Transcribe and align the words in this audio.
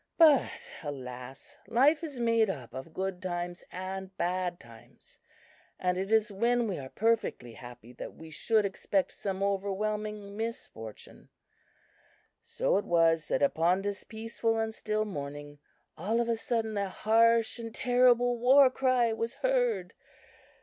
But 0.17 0.73
alas! 0.81 1.57
life 1.67 2.03
is 2.03 2.19
made 2.19 2.49
up 2.49 2.73
of 2.73 2.91
good 2.91 3.21
times 3.21 3.63
and 3.71 4.17
bad 4.17 4.59
times, 4.59 5.19
and 5.79 5.95
it 5.95 6.11
is 6.11 6.31
when 6.31 6.67
we 6.67 6.79
are 6.79 6.89
perfectly 6.89 7.53
happy 7.53 7.93
that 7.93 8.15
we 8.15 8.31
should 8.31 8.65
expect 8.65 9.11
some 9.11 9.43
overwhelming 9.43 10.35
misfortune. 10.35 11.29
"So 12.41 12.77
it 12.79 12.85
was 12.85 13.27
that 13.27 13.43
upon 13.43 13.83
this 13.83 14.03
peaceful 14.03 14.57
and 14.57 14.73
still 14.73 15.05
morning, 15.05 15.59
all 15.95 16.19
of 16.19 16.27
a 16.29 16.35
sudden 16.35 16.77
a 16.77 16.89
harsh 16.89 17.59
and 17.59 17.71
terrible 17.71 18.39
war 18.39 18.71
cry 18.71 19.13
was 19.13 19.35
heard! 19.45 19.93